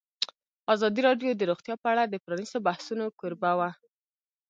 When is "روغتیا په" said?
1.49-1.87